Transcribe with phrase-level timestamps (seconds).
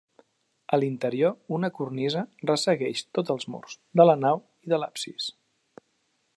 [0.75, 5.33] A l'interior, una cornisa ressegueix tots els murs, de la nau i de l'absis.